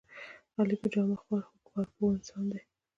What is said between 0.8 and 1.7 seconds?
په جامه خوار خو په